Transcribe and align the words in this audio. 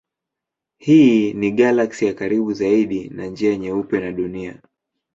Hii 0.77 1.33
ni 1.33 1.51
galaksi 1.51 2.05
ya 2.05 2.13
karibu 2.13 2.53
zaidi 2.53 3.09
na 3.09 3.25
Njia 3.25 3.57
Nyeupe 3.57 3.99
na 3.99 4.11
Dunia. 4.11 4.61